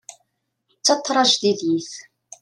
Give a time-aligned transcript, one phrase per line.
[0.77, 1.91] D tatrajdidit.